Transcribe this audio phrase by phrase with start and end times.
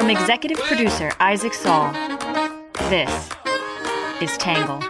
[0.00, 1.92] From executive producer Isaac Saul,
[2.88, 3.28] this
[4.22, 4.80] is Tangle.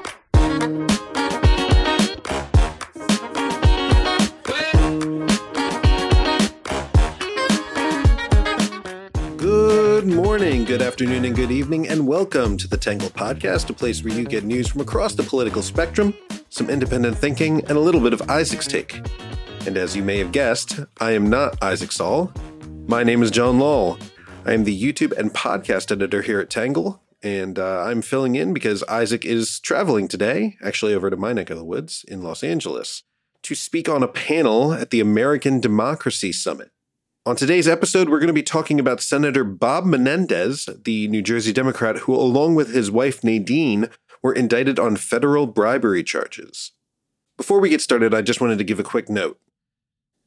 [9.37, 14.05] Good morning, good afternoon, and good evening, and welcome to the Tangle Podcast, a place
[14.05, 16.15] where you get news from across the political spectrum,
[16.51, 19.05] some independent thinking, and a little bit of Isaac's take.
[19.67, 22.33] And as you may have guessed, I am not Isaac Saul.
[22.87, 23.99] My name is Jon Lall.
[24.47, 28.55] I am the YouTube and podcast editor here at Tangle, and uh, I'm filling in
[28.55, 32.43] because Isaac is traveling today, actually over to my neck of the woods in Los
[32.43, 33.03] Angeles,
[33.43, 36.71] to speak on a panel at the American Democracy Summit.
[37.27, 41.53] On today's episode, we're going to be talking about Senator Bob Menendez, the New Jersey
[41.53, 43.91] Democrat who, along with his wife Nadine,
[44.23, 46.73] were indicted on federal bribery charges.
[47.37, 49.39] Before we get started, I just wanted to give a quick note.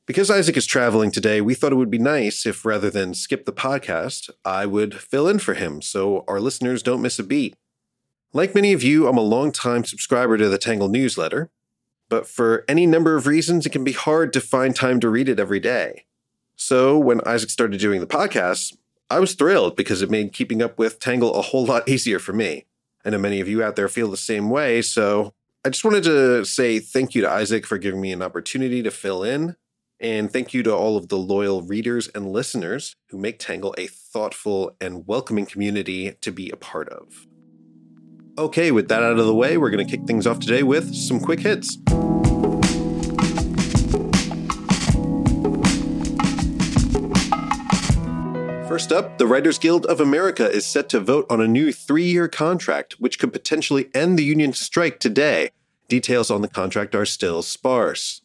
[0.05, 3.45] Because Isaac is traveling today, we thought it would be nice if rather than skip
[3.45, 7.55] the podcast, I would fill in for him so our listeners don't miss a beat.
[8.33, 11.51] Like many of you, I'm a long-time subscriber to the Tangle newsletter,
[12.09, 15.29] but for any number of reasons, it can be hard to find time to read
[15.29, 16.03] it every day.
[16.57, 18.75] So when Isaac started doing the podcast,
[19.09, 22.33] I was thrilled because it made keeping up with Tangle a whole lot easier for
[22.33, 22.65] me.
[23.05, 26.03] I know many of you out there feel the same way, so I just wanted
[26.03, 29.55] to say thank you to Isaac for giving me an opportunity to fill in
[30.03, 33.87] and thank you to all of the loyal readers and listeners who make Tangle a
[33.87, 37.25] thoughtful and welcoming community to be a part of.
[38.37, 40.93] Okay, with that out of the way, we're going to kick things off today with
[40.93, 41.77] some quick hits.
[48.67, 52.05] First up, the Writers Guild of America is set to vote on a new three
[52.05, 55.51] year contract, which could potentially end the union strike today.
[55.87, 58.23] Details on the contract are still sparse.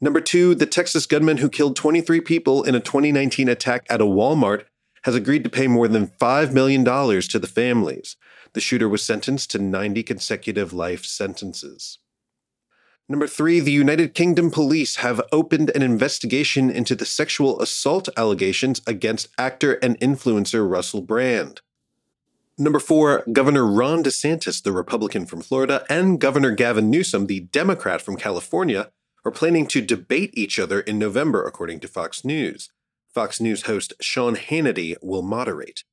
[0.00, 4.04] Number two, the Texas gunman who killed 23 people in a 2019 attack at a
[4.04, 4.64] Walmart
[5.02, 8.16] has agreed to pay more than $5 million to the families.
[8.54, 11.98] The shooter was sentenced to 90 consecutive life sentences.
[13.08, 18.80] Number three, the United Kingdom police have opened an investigation into the sexual assault allegations
[18.86, 21.60] against actor and influencer Russell Brand.
[22.56, 28.00] Number four, Governor Ron DeSantis, the Republican from Florida, and Governor Gavin Newsom, the Democrat
[28.00, 28.90] from California,
[29.24, 32.70] are planning to debate each other in November, according to Fox News.
[33.12, 35.84] Fox News host Sean Hannity will moderate.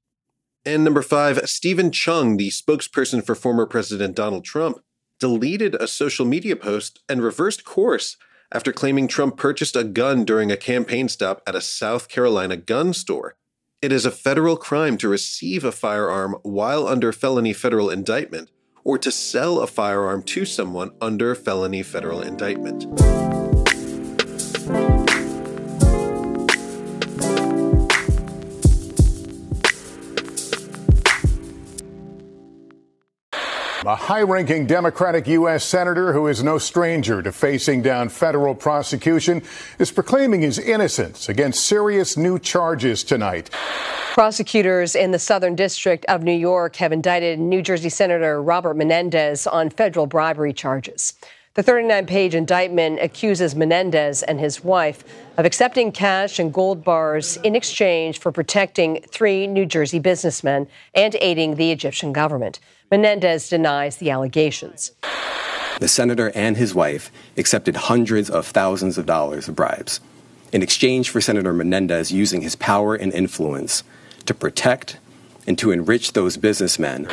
[0.66, 4.80] And number five, Steven Cheung, the spokesperson for former President Donald Trump,
[5.20, 8.18] deleted a social media post and reversed course
[8.52, 12.94] after claiming Trump purchased a gun during a campaign stop at a South Carolina gun
[12.94, 13.36] store.
[13.82, 18.50] It is a federal crime to receive a firearm while under felony federal indictment,
[18.88, 22.86] or to sell a firearm to someone under a felony federal indictment.
[33.88, 35.64] A high ranking Democratic U.S.
[35.64, 39.42] Senator who is no stranger to facing down federal prosecution
[39.80, 43.50] is proclaiming his innocence against serious new charges tonight.
[44.12, 49.48] Prosecutors in the Southern District of New York have indicted New Jersey Senator Robert Menendez
[49.48, 51.14] on federal bribery charges.
[51.58, 55.04] The 39 page indictment accuses Menendez and his wife
[55.38, 61.16] of accepting cash and gold bars in exchange for protecting three New Jersey businessmen and
[61.20, 62.60] aiding the Egyptian government.
[62.92, 64.92] Menendez denies the allegations.
[65.80, 70.00] The senator and his wife accepted hundreds of thousands of dollars of bribes
[70.52, 73.84] in exchange for Senator Menendez using his power and influence
[74.28, 75.00] to protect
[75.48, 77.08] and to enrich those businessmen.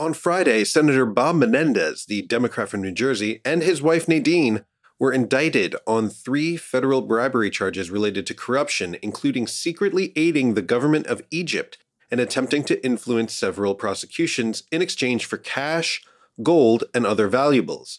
[0.00, 4.64] On Friday, Senator Bob Menendez, the Democrat from New Jersey, and his wife Nadine
[5.00, 11.08] were indicted on three federal bribery charges related to corruption, including secretly aiding the government
[11.08, 11.78] of Egypt
[12.12, 16.00] and attempting to influence several prosecutions in exchange for cash,
[16.44, 17.98] gold, and other valuables.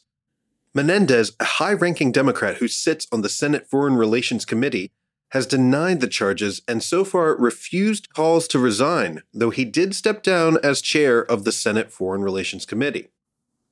[0.73, 4.93] Menendez, a high ranking Democrat who sits on the Senate Foreign Relations Committee,
[5.29, 10.23] has denied the charges and so far refused calls to resign, though he did step
[10.23, 13.09] down as chair of the Senate Foreign Relations Committee.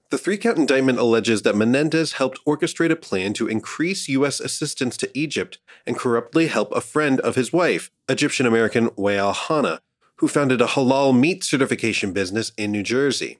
[0.09, 4.39] The three count indictment alleges that Menendez helped orchestrate a plan to increase U.S.
[4.39, 9.81] assistance to Egypt and corruptly help a friend of his wife, Egyptian American Wael Hana,
[10.17, 13.39] who founded a halal meat certification business in New Jersey.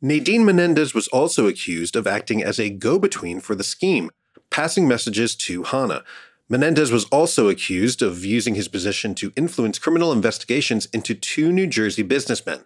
[0.00, 4.10] Nadine Menendez was also accused of acting as a go between for the scheme,
[4.50, 6.02] passing messages to Hannah,
[6.48, 11.66] Menendez was also accused of using his position to influence criminal investigations into two New
[11.66, 12.64] Jersey businessmen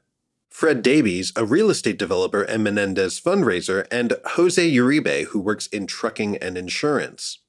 [0.51, 5.87] Fred Daibes, a real estate developer and Menendez fundraiser, and Jose Uribe, who works in
[5.87, 7.41] trucking and insurance.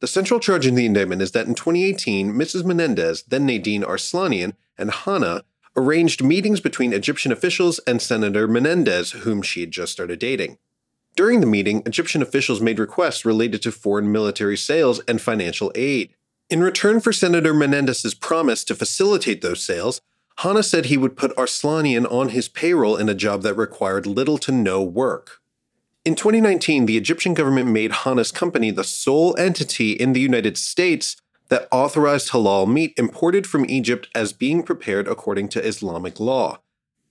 [0.00, 2.64] The central charge in the indictment is that in 2018, Mrs.
[2.64, 5.44] Menendez, then Nadine Arslanian, and Hana
[5.76, 10.58] arranged meetings between Egyptian officials and Senator Menendez, whom she had just started dating.
[11.16, 16.10] During the meeting, Egyptian officials made requests related to foreign military sales and financial aid.
[16.50, 20.02] In return for Senator Menendez's promise to facilitate those sales,
[20.40, 24.36] Hana said he would put Arslanian on his payroll in a job that required little
[24.36, 25.40] to no work.
[26.04, 31.16] In 2019, the Egyptian government made Hana's company the sole entity in the United States
[31.48, 36.60] that authorized halal meat imported from Egypt as being prepared according to Islamic law.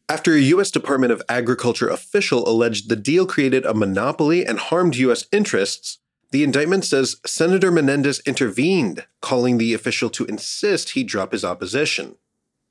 [0.07, 0.69] After a U.S.
[0.69, 5.25] Department of Agriculture official alleged the deal created a monopoly and harmed U.S.
[5.31, 5.98] interests,
[6.30, 12.18] the indictment says Senator Menendez intervened, calling the official to insist he drop his opposition.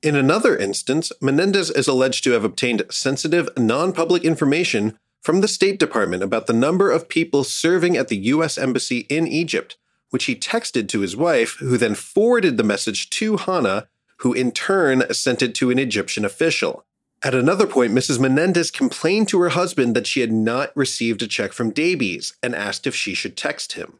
[0.00, 5.48] In another instance, Menendez is alleged to have obtained sensitive, non public information from the
[5.48, 8.56] State Department about the number of people serving at the U.S.
[8.56, 9.76] Embassy in Egypt,
[10.10, 13.88] which he texted to his wife, who then forwarded the message to Hana,
[14.18, 16.84] who in turn sent it to an Egyptian official.
[17.24, 18.20] At another point, Mrs.
[18.20, 22.54] Menendez complained to her husband that she had not received a check from Daibes and
[22.54, 23.94] asked if she should text him.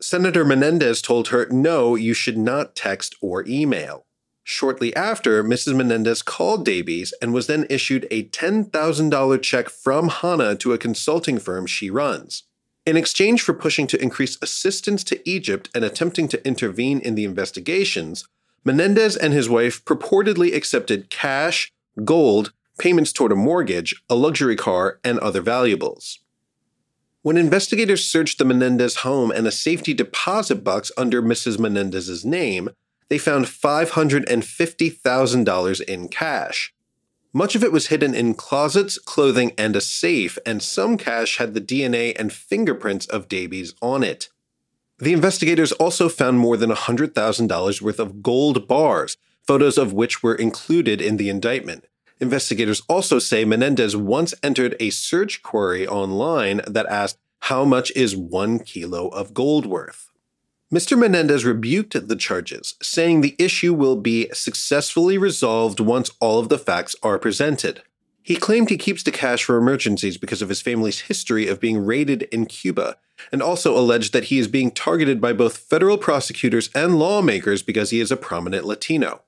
[0.00, 4.06] Senator Menendez told her, no, you should not text or email.
[4.44, 5.74] Shortly after, Mrs.
[5.74, 11.40] Menendez called Daibes and was then issued a $10,000 check from Hana to a consulting
[11.40, 12.44] firm she runs.
[12.86, 17.24] In exchange for pushing to increase assistance to Egypt and attempting to intervene in the
[17.24, 18.26] investigations,
[18.64, 21.72] Menendez and his wife purportedly accepted cash,
[22.04, 26.20] gold, payments toward a mortgage, a luxury car, and other valuables.
[27.22, 31.58] When investigators searched the Menendez home and a safety deposit box under Mrs.
[31.58, 32.70] Menendez's name,
[33.08, 36.72] they found $550,000 in cash.
[37.32, 41.54] Much of it was hidden in closets, clothing, and a safe, and some cash had
[41.54, 44.28] the DNA and fingerprints of Daibes on it.
[44.98, 49.16] The investigators also found more than $100,000 worth of gold bars,
[49.46, 51.84] photos of which were included in the indictment.
[52.20, 58.16] Investigators also say Menendez once entered a search query online that asked, How much is
[58.16, 60.10] one kilo of gold worth?
[60.72, 60.98] Mr.
[60.98, 66.58] Menendez rebuked the charges, saying the issue will be successfully resolved once all of the
[66.58, 67.82] facts are presented.
[68.22, 71.86] He claimed he keeps the cash for emergencies because of his family's history of being
[71.86, 72.98] raided in Cuba,
[73.32, 77.88] and also alleged that he is being targeted by both federal prosecutors and lawmakers because
[77.88, 79.22] he is a prominent Latino.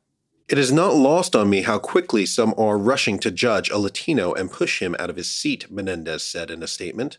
[0.50, 4.32] It is not lost on me how quickly some are rushing to judge a Latino
[4.32, 7.18] and push him out of his seat, Menendez said in a statement.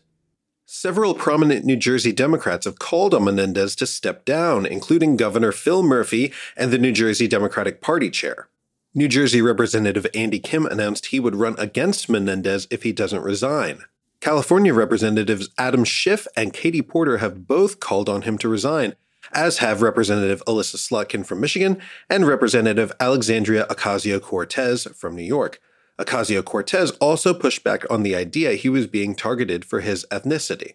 [0.66, 5.82] Several prominent New Jersey Democrats have called on Menendez to step down, including Governor Phil
[5.82, 8.48] Murphy and the New Jersey Democratic Party chair.
[8.94, 13.84] New Jersey Representative Andy Kim announced he would run against Menendez if he doesn't resign.
[14.20, 18.94] California Representatives Adam Schiff and Katie Porter have both called on him to resign,
[19.34, 25.60] as have Representative Elissa Slotkin from Michigan and Representative Alexandria Ocasio Cortez from New York.
[25.98, 30.74] Ocasio Cortez also pushed back on the idea he was being targeted for his ethnicity.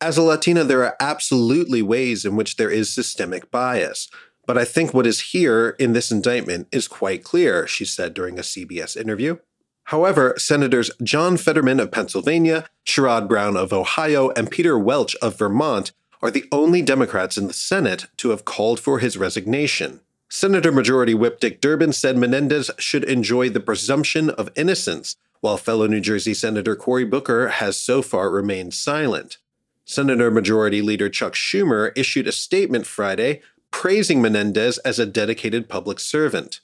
[0.00, 4.08] As a Latina, there are absolutely ways in which there is systemic bias.
[4.46, 8.38] But I think what is here in this indictment is quite clear, she said during
[8.38, 9.38] a CBS interview.
[9.84, 15.92] However, Senators John Fetterman of Pennsylvania, Sherrod Brown of Ohio, and Peter Welch of Vermont
[16.22, 20.00] are the only Democrats in the Senate to have called for his resignation.
[20.28, 25.86] Senator Majority Whip Dick Durbin said Menendez should enjoy the presumption of innocence, while fellow
[25.86, 29.38] New Jersey Senator Cory Booker has so far remained silent.
[29.84, 35.98] Senator Majority Leader Chuck Schumer issued a statement Friday praising Menendez as a dedicated public
[35.98, 36.60] servant.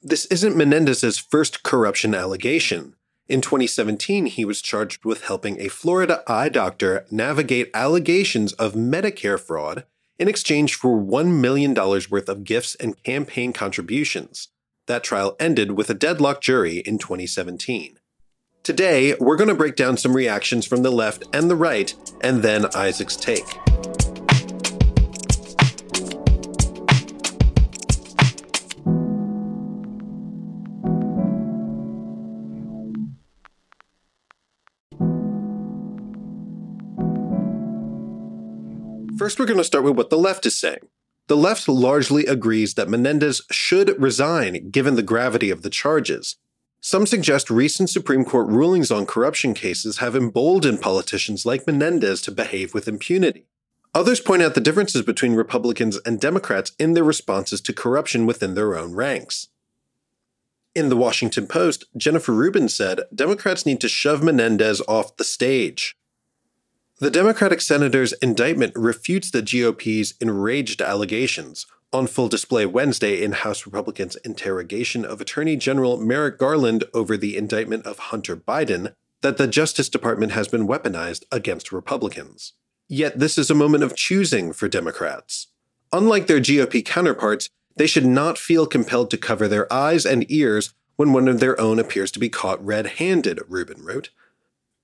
[0.00, 2.94] This isn't Menendez's first corruption allegation.
[3.26, 9.40] In 2017, he was charged with helping a Florida eye doctor navigate allegations of Medicare
[9.40, 9.86] fraud
[10.18, 14.48] in exchange for $1 million worth of gifts and campaign contributions.
[14.86, 17.98] That trial ended with a deadlocked jury in 2017.
[18.62, 22.42] Today, we're going to break down some reactions from the left and the right, and
[22.42, 23.46] then Isaac's take.
[39.24, 40.86] First, we're going to start with what the left is saying.
[41.28, 46.36] The left largely agrees that Menendez should resign given the gravity of the charges.
[46.82, 52.32] Some suggest recent Supreme Court rulings on corruption cases have emboldened politicians like Menendez to
[52.32, 53.46] behave with impunity.
[53.94, 58.52] Others point out the differences between Republicans and Democrats in their responses to corruption within
[58.52, 59.48] their own ranks.
[60.74, 65.96] In the Washington Post, Jennifer Rubin said Democrats need to shove Menendez off the stage.
[67.00, 71.66] The Democratic senator's indictment refutes the GOP's enraged allegations.
[71.92, 77.36] On full display Wednesday in House Republicans' interrogation of Attorney General Merrick Garland over the
[77.36, 82.52] indictment of Hunter Biden, that the Justice Department has been weaponized against Republicans.
[82.88, 85.48] Yet this is a moment of choosing for Democrats.
[85.92, 90.74] Unlike their GOP counterparts, they should not feel compelled to cover their eyes and ears
[90.94, 94.10] when one of their own appears to be caught red handed, Rubin wrote.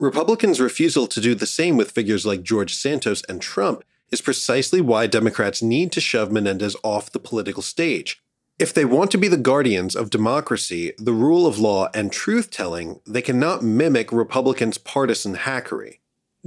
[0.01, 4.81] Republicans' refusal to do the same with figures like George Santos and Trump is precisely
[4.81, 8.23] why Democrats need to shove Menendez off the political stage.
[8.59, 12.51] If they want to be the guardians of democracy, the rule of law, and truth
[12.51, 15.99] telling, they cannot mimic Republicans' partisan hackery.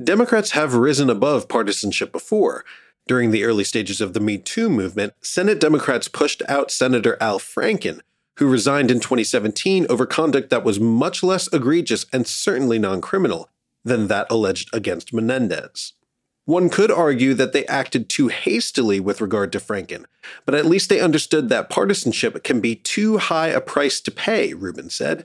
[0.03, 2.65] Democrats have risen above partisanship before.
[3.07, 7.37] During the early stages of the Me Too movement, Senate Democrats pushed out Senator Al
[7.37, 8.01] Franken,
[8.37, 13.49] who resigned in 2017 over conduct that was much less egregious and certainly non criminal
[13.83, 15.93] than that alleged against Menendez.
[16.45, 20.05] One could argue that they acted too hastily with regard to Franken,
[20.45, 24.53] but at least they understood that partisanship can be too high a price to pay,
[24.53, 25.23] Rubin said.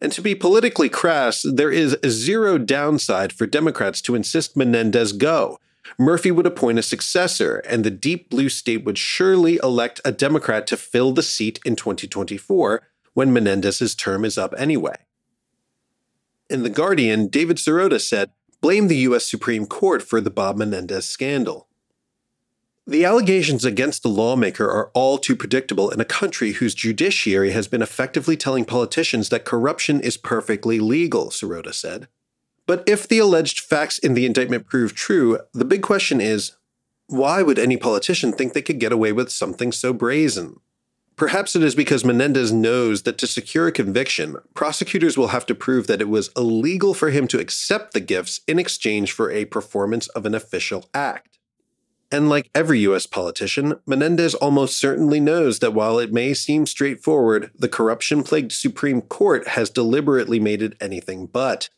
[0.00, 5.58] And to be politically crass, there is zero downside for Democrats to insist Menendez go.
[5.98, 10.66] Murphy would appoint a successor, and the deep blue state would surely elect a Democrat
[10.68, 14.96] to fill the seat in 2024 when Menendez's term is up anyway.
[16.50, 19.26] In The Guardian, David Sirota said, blame the U.S.
[19.26, 21.68] Supreme Court for the Bob Menendez scandal.
[22.86, 27.66] The allegations against the lawmaker are all too predictable in a country whose judiciary has
[27.66, 32.08] been effectively telling politicians that corruption is perfectly legal, Sirota said.
[32.66, 36.52] But if the alleged facts in the indictment prove true, the big question is
[37.06, 40.60] why would any politician think they could get away with something so brazen?
[41.16, 45.54] Perhaps it is because Menendez knows that to secure a conviction, prosecutors will have to
[45.54, 49.44] prove that it was illegal for him to accept the gifts in exchange for a
[49.44, 51.38] performance of an official act.
[52.10, 57.50] And like every US politician, Menendez almost certainly knows that while it may seem straightforward,
[57.56, 61.68] the corruption plagued Supreme Court has deliberately made it anything but.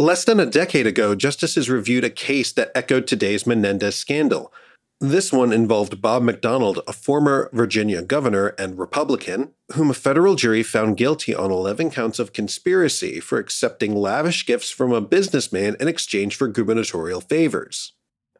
[0.00, 4.50] Less than a decade ago, justices reviewed a case that echoed today's Menendez scandal.
[4.98, 10.62] This one involved Bob McDonnell, a former Virginia governor and Republican, whom a federal jury
[10.62, 15.86] found guilty on 11 counts of conspiracy for accepting lavish gifts from a businessman in
[15.86, 17.92] exchange for gubernatorial favors.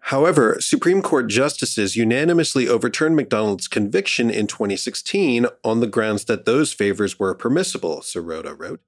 [0.05, 6.73] However, Supreme Court justices unanimously overturned McDonnell's conviction in 2016 on the grounds that those
[6.73, 8.81] favors were permissible, Sirota wrote.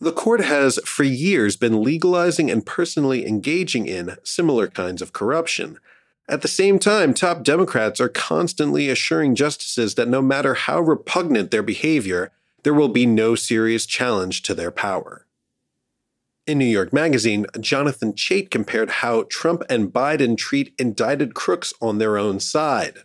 [0.00, 5.78] The court has for years been legalizing and personally engaging in similar kinds of corruption.
[6.28, 11.50] At the same time, top Democrats are constantly assuring justices that no matter how repugnant
[11.50, 12.32] their behavior,
[12.64, 15.26] there will be no serious challenge to their power.
[16.46, 21.98] In New York Magazine, Jonathan Chait compared how Trump and Biden treat indicted crooks on
[21.98, 22.98] their own side.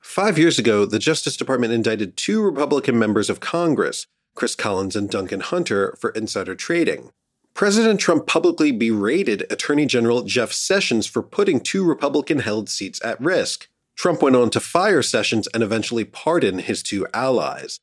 [0.00, 4.06] Five years ago, the Justice Department indicted two Republican members of Congress,
[4.38, 7.10] Chris Collins and Duncan Hunter, for insider trading.
[7.54, 13.20] President Trump publicly berated Attorney General Jeff Sessions for putting two Republican held seats at
[13.20, 13.66] risk.
[13.96, 17.80] Trump went on to fire Sessions and eventually pardon his two allies.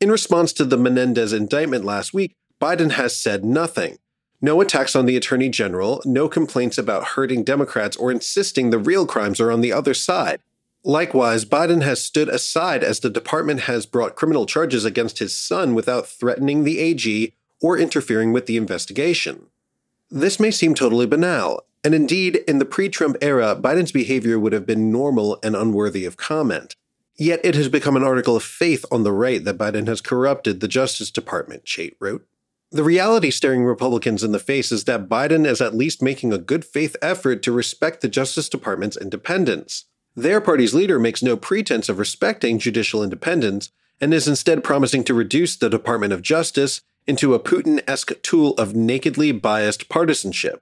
[0.00, 3.98] In response to the Menendez indictment last week, Biden has said nothing.
[4.40, 9.04] No attacks on the Attorney General, no complaints about hurting Democrats or insisting the real
[9.06, 10.40] crimes are on the other side.
[10.84, 15.74] Likewise, Biden has stood aside as the department has brought criminal charges against his son
[15.74, 19.46] without threatening the AG or interfering with the investigation.
[20.10, 24.52] This may seem totally banal, and indeed, in the pre Trump era, Biden's behavior would
[24.52, 26.76] have been normal and unworthy of comment.
[27.16, 30.60] Yet it has become an article of faith on the right that Biden has corrupted
[30.60, 32.24] the Justice Department, Chait wrote.
[32.70, 36.38] The reality staring Republicans in the face is that Biden is at least making a
[36.38, 39.86] good faith effort to respect the Justice Department's independence.
[40.18, 43.70] Their party's leader makes no pretense of respecting judicial independence
[44.00, 48.54] and is instead promising to reduce the Department of Justice into a Putin esque tool
[48.54, 50.60] of nakedly biased partisanship.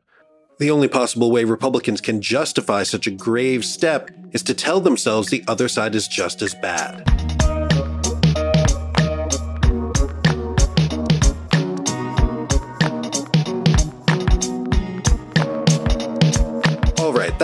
[0.59, 5.31] The only possible way Republicans can justify such a grave step is to tell themselves
[5.31, 7.16] the other side is just as bad.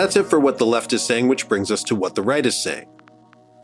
[0.03, 2.45] That's it for what the left is saying, which brings us to what the right
[2.45, 2.89] is saying.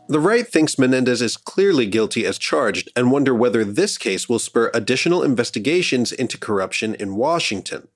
[0.07, 4.39] The right thinks Menendez is clearly guilty as charged and wonder whether this case will
[4.39, 7.89] spur additional investigations into corruption in Washington.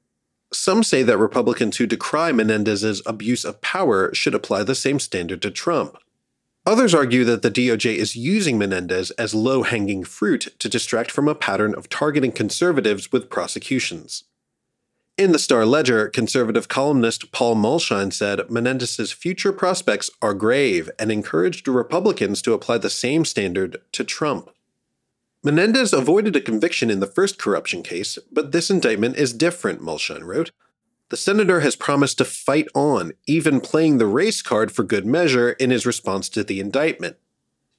[0.51, 5.41] Some say that Republicans who decry Menendez's abuse of power should apply the same standard
[5.43, 5.97] to Trump.
[6.65, 11.29] Others argue that the DOJ is using Menendez as low hanging fruit to distract from
[11.29, 14.25] a pattern of targeting conservatives with prosecutions.
[15.15, 21.11] In the Star Ledger, conservative columnist Paul Mulshine said Menendez's future prospects are grave and
[21.11, 24.49] encouraged Republicans to apply the same standard to Trump.
[25.43, 30.23] Menendez avoided a conviction in the first corruption case, but this indictment is different, Mulshine
[30.23, 30.49] wrote.
[31.09, 35.51] The senator has promised to fight on, even playing the race card for good measure
[35.51, 37.17] in his response to the indictment.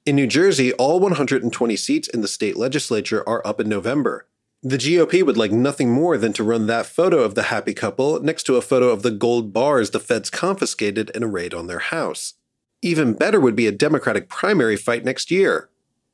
[0.07, 4.29] In New Jersey, all 120 seats in the state legislature are up in November.
[4.67, 8.19] The GOP would like nothing more than to run that photo of the happy couple
[8.21, 11.67] next to a photo of the gold bars the feds confiscated in a raid on
[11.67, 12.33] their house.
[12.81, 15.69] Even better would be a Democratic primary fight next year.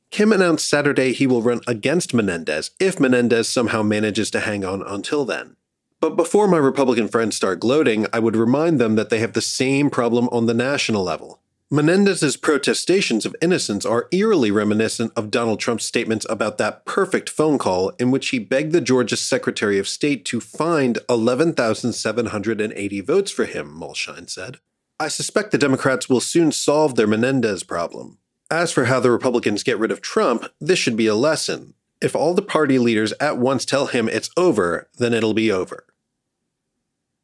[0.09, 4.83] Kim announced Saturday he will run against Menendez if Menendez somehow manages to hang on
[4.85, 5.55] until then.
[6.01, 9.39] But before my Republican friends start gloating, I would remind them that they have the
[9.39, 11.39] same problem on the national level.
[11.73, 17.57] Menendez's protestations of innocence are eerily reminiscent of Donald Trump's statements about that perfect phone
[17.57, 23.45] call in which he begged the Georgia Secretary of State to find 11,780 votes for
[23.45, 24.57] him, Mulshine said.
[24.99, 28.17] I suspect the Democrats will soon solve their Menendez problem.
[28.49, 31.73] As for how the Republicans get rid of Trump, this should be a lesson.
[32.01, 35.85] If all the party leaders at once tell him it's over, then it'll be over.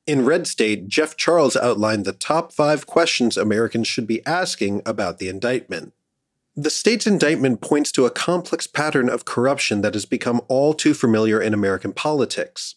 [0.08, 5.20] In Red State, Jeff Charles outlined the top five questions Americans should be asking about
[5.20, 5.92] the indictment.
[6.56, 10.94] The state's indictment points to a complex pattern of corruption that has become all too
[10.94, 12.76] familiar in American politics.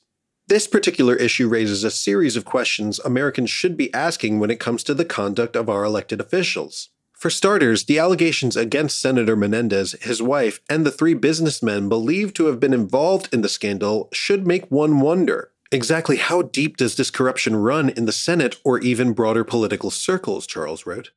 [0.49, 4.83] This particular issue raises a series of questions Americans should be asking when it comes
[4.83, 6.89] to the conduct of our elected officials.
[7.13, 12.47] For starters, the allegations against Senator Menendez, his wife, and the three businessmen believed to
[12.47, 17.13] have been involved in the scandal should make one wonder Exactly how deep does this
[17.13, 21.11] corruption run in the Senate or even broader political circles, Charles wrote.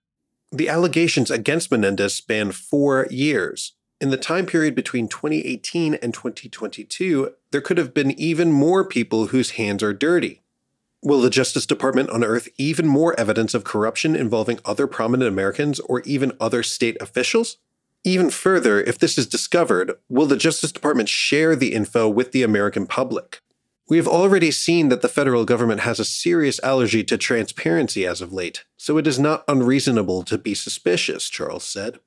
[0.52, 3.74] The allegations against Menendez span four years.
[4.00, 9.28] In the time period between 2018 and 2022, there could have been even more people
[9.28, 10.42] whose hands are dirty.
[11.02, 16.02] Will the Justice Department unearth even more evidence of corruption involving other prominent Americans or
[16.02, 17.58] even other state officials?
[18.04, 22.44] Even further, if this is discovered, will the Justice Department share the info with the
[22.44, 23.42] American public?
[23.94, 28.22] We have already seen that the federal government has a serious allergy to transparency as
[28.22, 32.00] of late, so it is not unreasonable to be suspicious, Charles said.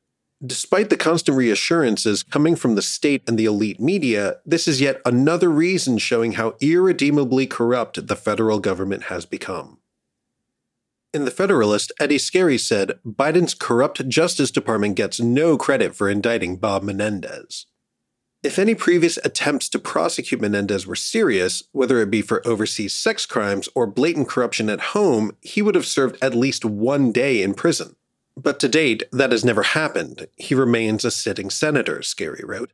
[0.44, 5.00] Despite the constant reassurances coming from the state and the elite media, this is yet
[5.04, 9.78] another reason showing how irredeemably corrupt the federal government has become.
[11.14, 16.56] In The Federalist, Eddie Scarry said Biden's corrupt Justice Department gets no credit for indicting
[16.56, 17.66] Bob Menendez.
[18.42, 23.26] If any previous attempts to prosecute Menendez were serious, whether it be for overseas sex
[23.26, 27.54] crimes or blatant corruption at home, he would have served at least one day in
[27.54, 27.96] prison.
[28.36, 30.28] But to date, that has never happened.
[30.36, 32.70] He remains a sitting senator, Scarry wrote.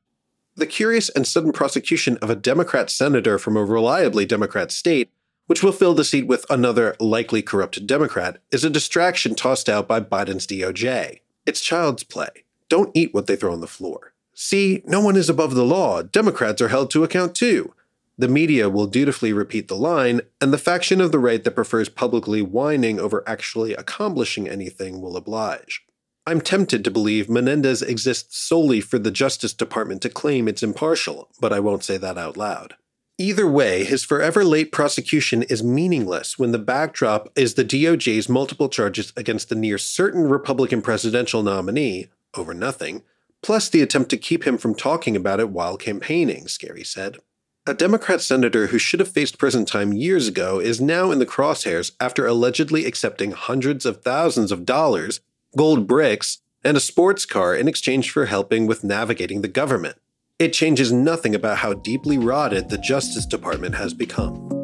[0.56, 5.10] The curious and sudden prosecution of a Democrat senator from a reliably Democrat state,
[5.46, 9.88] which will fill the seat with another likely corrupt Democrat, is a distraction tossed out
[9.88, 11.20] by Biden's DOJ.
[11.46, 12.44] It's child's play.
[12.68, 14.11] Don't eat what they throw on the floor.
[14.34, 16.02] See, no one is above the law.
[16.02, 17.74] Democrats are held to account too.
[18.18, 21.88] The media will dutifully repeat the line, and the faction of the right that prefers
[21.88, 25.82] publicly whining over actually accomplishing anything will oblige.
[26.26, 31.28] I'm tempted to believe Menendez exists solely for the Justice Department to claim it's impartial,
[31.40, 32.76] but I won't say that out loud.
[33.18, 38.68] Either way, his forever late prosecution is meaningless when the backdrop is the DOJ's multiple
[38.68, 43.02] charges against the near certain Republican presidential nominee, over nothing,
[43.42, 47.18] plus the attempt to keep him from talking about it while campaigning, Scarry said.
[47.66, 51.26] A Democrat senator who should have faced prison time years ago is now in the
[51.26, 55.20] crosshairs after allegedly accepting hundreds of thousands of dollars,
[55.56, 59.96] gold bricks, and a sports car in exchange for helping with navigating the government.
[60.38, 64.61] It changes nothing about how deeply rotted the Justice Department has become.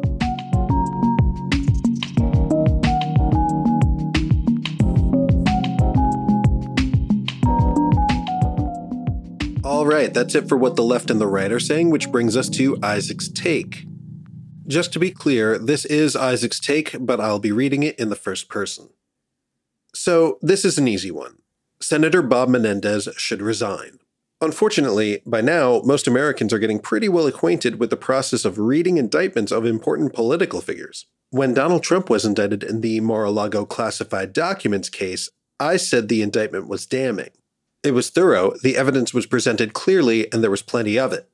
[9.79, 12.35] All right, that's it for what the left and the right are saying, which brings
[12.35, 13.85] us to Isaac's take.
[14.67, 18.17] Just to be clear, this is Isaac's take, but I'll be reading it in the
[18.17, 18.89] first person.
[19.95, 21.37] So, this is an easy one.
[21.79, 23.99] Senator Bob Menendez should resign.
[24.41, 28.97] Unfortunately, by now, most Americans are getting pretty well acquainted with the process of reading
[28.97, 31.05] indictments of important political figures.
[31.29, 36.09] When Donald Trump was indicted in the Mar a Lago classified documents case, I said
[36.09, 37.29] the indictment was damning.
[37.83, 41.29] It was thorough, the evidence was presented clearly, and there was plenty of it.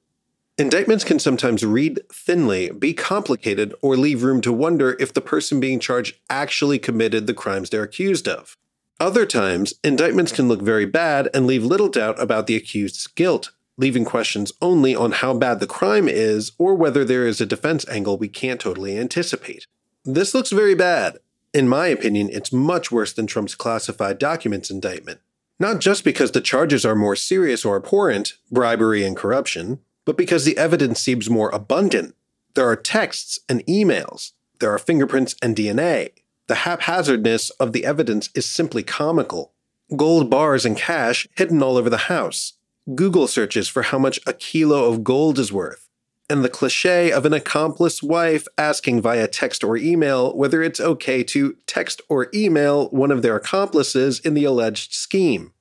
[0.57, 5.59] Indictments can sometimes read thinly, be complicated, or leave room to wonder if the person
[5.59, 8.55] being charged actually committed the crimes they're accused of.
[8.99, 13.51] Other times, indictments can look very bad and leave little doubt about the accused's guilt.
[13.77, 17.87] leaving questions only on how bad the crime is or whether there is a defense
[17.89, 19.67] angle we can't totally anticipate.
[20.03, 21.17] This looks very bad.
[21.53, 25.19] In my opinion, it's much worse than Trump's classified documents indictment.
[25.59, 30.45] Not just because the charges are more serious or abhorrent, bribery and corruption, but because
[30.45, 32.15] the evidence seems more abundant.
[32.55, 36.11] There are texts and emails, there are fingerprints and DNA.
[36.47, 39.53] The haphazardness of the evidence is simply comical.
[39.95, 42.53] Gold bars and cash hidden all over the house.
[42.93, 45.84] Google searches for how much a kilo of gold is worth.
[46.27, 51.23] And the cliche of an accomplice wife asking via text or email whether it's okay
[51.23, 55.53] to text or email one of their accomplices in the alleged scheme.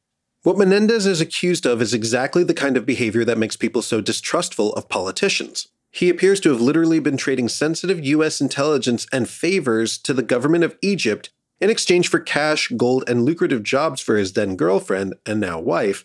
[0.42, 4.00] What Menendez is accused of is exactly the kind of behavior that makes people so
[4.00, 5.68] distrustful of politicians.
[5.90, 8.40] He appears to have literally been trading sensitive U.S.
[8.40, 13.62] intelligence and favors to the government of Egypt in exchange for cash, gold, and lucrative
[13.62, 16.04] jobs for his then girlfriend and now wife,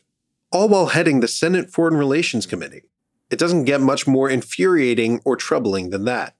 [0.51, 2.83] all while heading the Senate Foreign Relations Committee.
[3.29, 6.35] It doesn't get much more infuriating or troubling than that.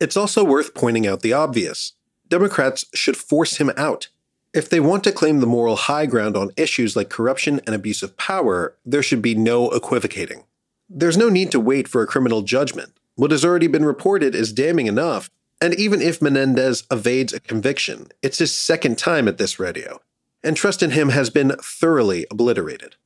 [0.00, 1.92] It's also worth pointing out the obvious
[2.28, 4.08] Democrats should force him out.
[4.52, 8.02] If they want to claim the moral high ground on issues like corruption and abuse
[8.02, 10.44] of power, there should be no equivocating.
[10.88, 12.92] There's no need to wait for a criminal judgment.
[13.16, 15.30] What has already been reported is damning enough,
[15.60, 20.00] and even if Menendez evades a conviction, it's his second time at this rodeo,
[20.42, 22.96] and trust in him has been thoroughly obliterated.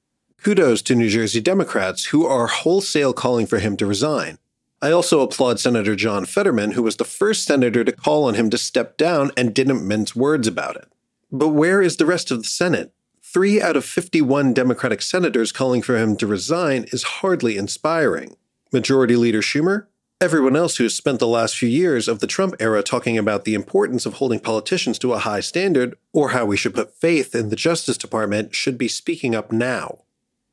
[0.42, 4.38] Kudos to New Jersey Democrats who are wholesale calling for him to resign.
[4.80, 8.48] I also applaud Senator John Fetterman, who was the first senator to call on him
[8.50, 10.86] to step down and didn't mince words about it.
[11.32, 12.92] But where is the rest of the Senate?
[13.20, 18.36] Three out of 51 Democratic senators calling for him to resign is hardly inspiring.
[18.72, 19.86] Majority Leader Schumer,
[20.20, 23.44] Everyone else who has spent the last few years of the Trump era talking about
[23.44, 27.36] the importance of holding politicians to a high standard or how we should put faith
[27.36, 29.98] in the Justice Department should be speaking up now.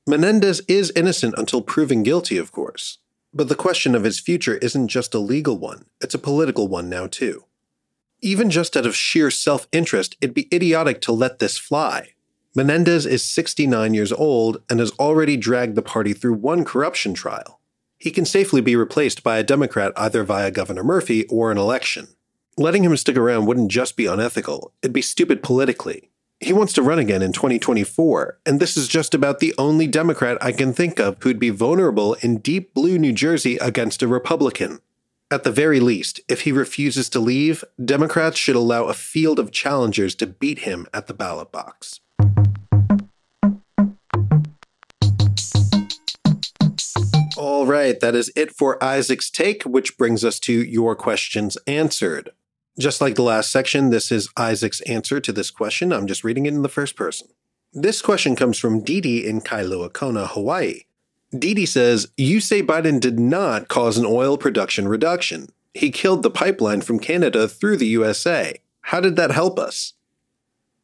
[0.08, 3.00] Menendez is innocent until proven guilty, of course.
[3.34, 6.90] But the question of his future isn't just a legal one, it's a political one
[6.90, 7.46] now, too.
[8.22, 12.14] Even just out of sheer self interest, it'd be idiotic to let this fly.
[12.56, 17.60] Menendez is 69 years old and has already dragged the party through one corruption trial
[17.98, 22.10] he can safely be replaced by a Democrat either via Governor Murphy or an election.
[22.58, 26.12] Letting him stick around wouldn't just be unethical, it'd be stupid politically.
[26.42, 30.38] He wants to run again in 2024, and this is just about the only Democrat
[30.42, 34.80] I can think of who'd be vulnerable in deep blue New Jersey against a Republican.
[35.32, 39.52] At the very least, if he refuses to leave, Democrats should allow a field of
[39.52, 42.02] challengers to beat him at the ballot box.
[47.38, 52.32] All right, that is it for Isaac's take, which brings us to your questions answered.
[52.78, 55.94] Just like the last section, this is Isaac's answer to this question.
[55.94, 57.28] I'm just reading it in the first person.
[57.74, 60.82] This question comes from Didi in Kailua Kona, Hawaii.
[61.38, 65.50] Didi says, You say Biden did not cause an oil production reduction.
[65.74, 68.60] He killed the pipeline from Canada through the USA.
[68.82, 69.94] How did that help us?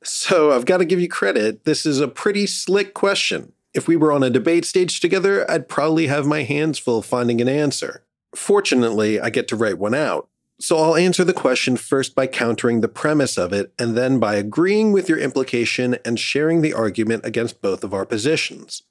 [0.03, 1.65] So I've got to give you credit.
[1.65, 3.53] This is a pretty slick question.
[3.73, 7.39] If we were on a debate stage together, I'd probably have my hands full finding
[7.39, 8.03] an answer.
[8.35, 10.27] Fortunately, I get to write one out.
[10.61, 14.35] So I'll answer the question first by countering the premise of it, and then by
[14.35, 18.83] agreeing with your implication and sharing the argument against both of our positions.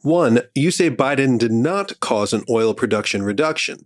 [0.00, 0.40] 1.
[0.54, 3.84] You say Biden did not cause an oil production reduction.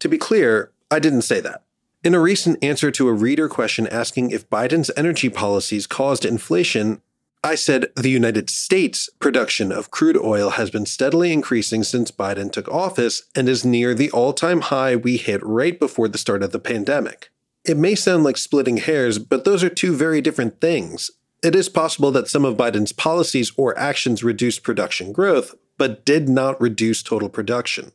[0.00, 1.62] To be clear, I didn't say that.
[2.04, 7.00] In a recent answer to a reader question asking if Biden's energy policies caused inflation,
[7.44, 12.52] I said the United States production of crude oil has been steadily increasing since Biden
[12.52, 16.44] took office and is near the all time high we hit right before the start
[16.44, 17.30] of the pandemic.
[17.64, 21.10] It may sound like splitting hairs, but those are two very different things.
[21.42, 26.28] It is possible that some of Biden's policies or actions reduced production growth, but did
[26.28, 27.90] not reduce total production.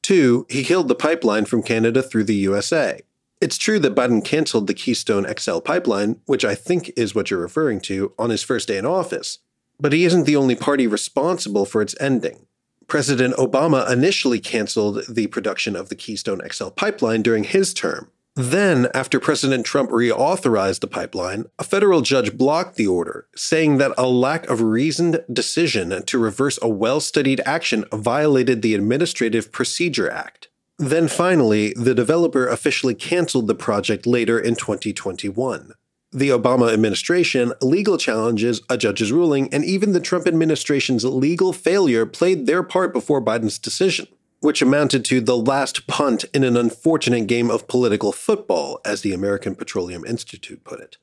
[0.00, 3.02] Two, he killed the pipeline from Canada through the USA.
[3.40, 7.40] It's true that Biden canceled the Keystone XL pipeline, which I think is what you're
[7.40, 9.38] referring to, on his first day in office.
[9.78, 12.46] But he isn't the only party responsible for its ending.
[12.86, 18.10] President Obama initially canceled the production of the Keystone XL pipeline during his term.
[18.36, 23.94] Then, after President Trump reauthorized the pipeline, a federal judge blocked the order, saying that
[23.96, 30.10] a lack of reasoned decision to reverse a well studied action violated the Administrative Procedure
[30.10, 30.49] Act.
[30.80, 35.74] Then finally, the developer officially canceled the project later in 2021.
[36.10, 42.06] The Obama administration, legal challenges, a judge's ruling, and even the Trump administration's legal failure
[42.06, 44.08] played their part before Biden's decision,
[44.40, 49.12] which amounted to the last punt in an unfortunate game of political football, as the
[49.12, 50.96] American Petroleum Institute put it.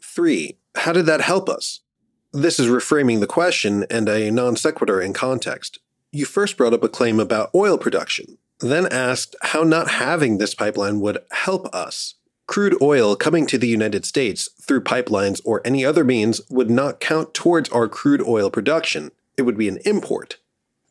[0.00, 0.56] 3.
[0.76, 1.80] How did that help us?
[2.32, 5.80] This is reframing the question and a non sequitur in context.
[6.12, 10.54] you first brought up a claim about oil production, then asked how not having this
[10.54, 12.14] pipeline would help us.
[12.46, 17.00] Crude oil coming to the United States through pipelines or any other means would not
[17.00, 19.10] count towards our crude oil production.
[19.36, 20.38] It would be an import.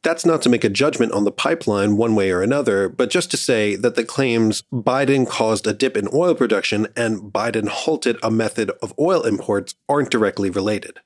[0.02, 3.32] That's not to make a judgment on the pipeline one way or another, but just
[3.32, 8.18] to say that the claims Biden caused a dip in oil production and Biden halted
[8.22, 11.00] a method of oil imports aren't directly related.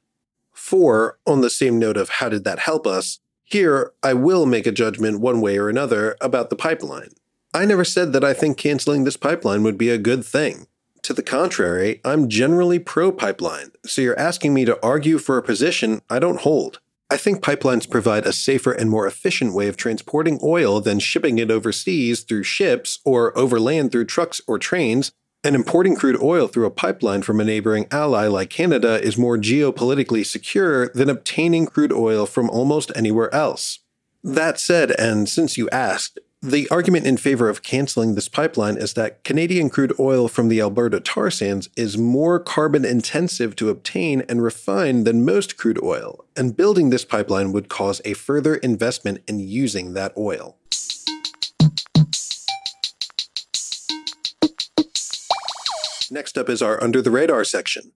[0.52, 4.68] Four, on the same note of how did that help us, here I will make
[4.68, 7.12] a judgment one way or another about the pipeline.
[7.54, 10.68] I never said that I think canceling this pipeline would be a good thing.
[11.04, 15.44] To the contrary, I'm generally pro pipeline, so you're asking me to argue for a
[15.44, 16.82] position I don't hold.
[17.10, 21.38] I think pipelines provide a safer and more efficient way of transporting oil than shipping
[21.38, 26.65] it overseas through ships or overland through trucks or trains, and importing crude oil through
[26.65, 31.93] a pipeline from a neighboring ally like Canada is more geopolitically secure than obtaining crude
[31.93, 33.80] oil from almost anywhere else.
[34.23, 38.93] That said, and since you asked, the argument in favor of canceling this pipeline is
[38.93, 44.21] that Canadian crude oil from the Alberta tar sands is more carbon intensive to obtain
[44.30, 49.23] and refine than most crude oil, and building this pipeline would cause a further investment
[49.28, 50.58] in using that oil.
[56.12, 57.91] Next up is our Under the Radar section.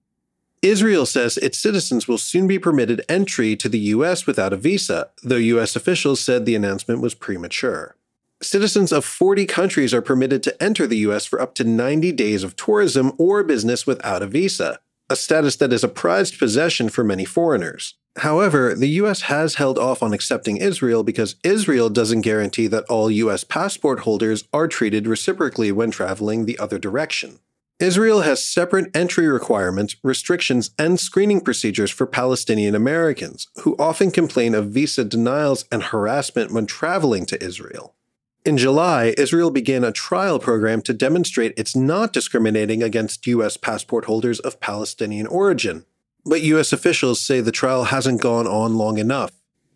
[0.62, 4.26] Israel says its citizens will soon be permitted entry to the U.S.
[4.26, 5.74] without a visa, though U.S.
[5.74, 7.96] officials said the announcement was premature.
[8.42, 12.42] Citizens of 40 countries are permitted to enter the US for up to 90 days
[12.42, 17.04] of tourism or business without a visa, a status that is a prized possession for
[17.04, 17.94] many foreigners.
[18.16, 23.12] However, the US has held off on accepting Israel because Israel doesn't guarantee that all
[23.12, 27.38] US passport holders are treated reciprocally when traveling the other direction.
[27.82, 34.54] Israel has separate entry requirements, restrictions, and screening procedures for Palestinian Americans, who often complain
[34.54, 37.96] of visa denials and harassment when traveling to Israel.
[38.44, 43.56] In July, Israel began a trial program to demonstrate it's not discriminating against U.S.
[43.56, 45.84] passport holders of Palestinian origin.
[46.24, 46.72] But U.S.
[46.72, 49.32] officials say the trial hasn't gone on long enough.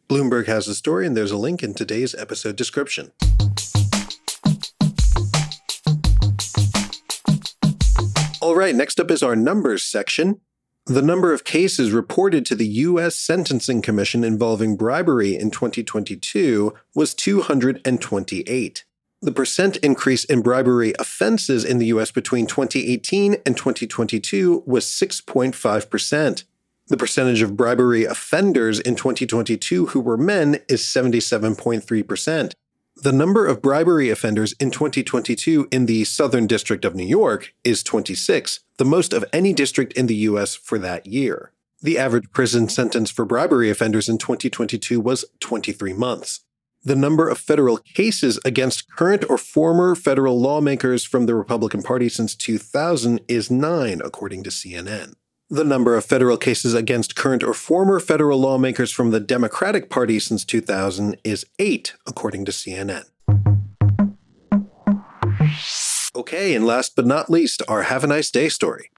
[0.09, 3.11] Bloomberg has the story, and there's a link in today's episode description.
[8.47, 10.41] All right, next up is our numbers section.
[10.87, 13.17] The number of cases reported to the U.S.
[13.17, 18.85] Sentencing Commission involving bribery in 2022 was 228.
[19.21, 22.13] The percent increase in bribery offenses in the U.S.
[22.13, 26.45] between 2018 and 2022 was 6.5%.
[26.87, 32.53] The percentage of bribery offenders in 2022 who were men is 77.3%.
[32.99, 37.83] The number of bribery offenders in 2022 in the Southern District of New York is
[37.83, 40.55] 26, the most of any district in the U.S.
[40.55, 41.53] for that year.
[41.83, 46.41] The average prison sentence for bribery offenders in 2022 was 23 months.
[46.85, 52.09] The number of federal cases against current or former federal lawmakers from the Republican Party
[52.09, 55.13] since 2000 is nine, according to CNN.
[55.49, 60.19] The number of federal cases against current or former federal lawmakers from the Democratic Party
[60.19, 63.05] since 2000 is eight, according to CNN.
[66.17, 68.91] Okay, and last but not least, our Have a Nice Day story.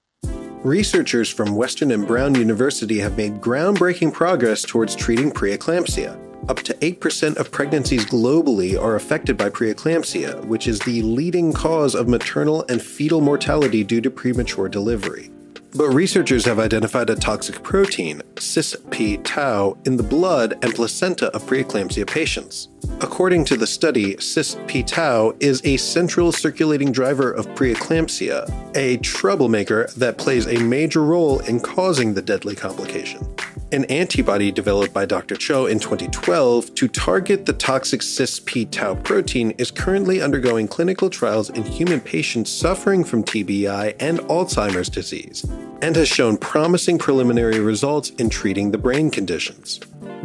[0.63, 6.19] Researchers from Western and Brown University have made groundbreaking progress towards treating preeclampsia.
[6.49, 11.93] Up to 8% of pregnancies globally are affected by preeclampsia, which is the leading cause
[11.93, 15.29] of maternal and fetal mortality due to premature delivery.
[15.75, 22.07] But researchers have identified a toxic protein, cis-p-tau, in the blood and placenta of preeclampsia
[22.07, 22.69] patients.
[23.01, 30.17] According to the study, cis-p-tau is a central circulating driver of preeclampsia, a troublemaker that
[30.17, 33.27] plays a major role in causing the deadly complication.
[33.71, 35.35] An antibody developed by Dr.
[35.35, 41.63] Cho in 2012 to target the toxic cis-p-tau protein is currently undergoing clinical trials in
[41.63, 45.45] human patients suffering from TBI and Alzheimer's disease,
[45.83, 49.79] and has shown promising preliminary results in treating the brain conditions.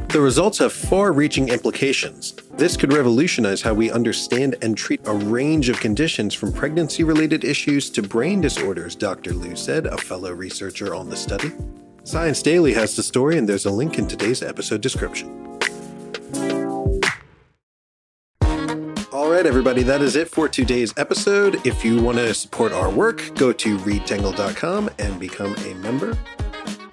[0.09, 2.33] The results have far reaching implications.
[2.55, 7.45] This could revolutionize how we understand and treat a range of conditions from pregnancy related
[7.45, 9.35] issues to brain disorders, Dr.
[9.35, 11.53] Liu said, a fellow researcher on the study.
[12.05, 15.59] Science Daily has the story, and there's a link in today's episode description.
[19.11, 21.67] All right, everybody, that is it for today's episode.
[21.67, 26.17] If you want to support our work, go to readtangle.com and become a member.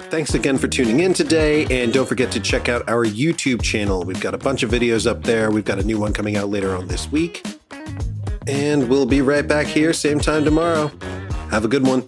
[0.10, 4.04] Thanks again for tuning in today, and don't forget to check out our YouTube channel.
[4.04, 5.52] We've got a bunch of videos up there.
[5.52, 7.46] We've got a new one coming out later on this week.
[8.48, 10.90] And we'll be right back here, same time tomorrow.
[11.50, 12.08] Have a good one.